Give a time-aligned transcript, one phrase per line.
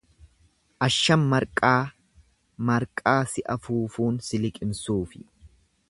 [0.85, 1.83] Asham marqaa,
[2.71, 5.25] marqaa si afuufuun si liqimsuufi.